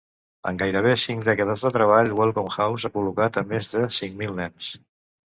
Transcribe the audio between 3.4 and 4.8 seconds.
a més de cinc mil nens.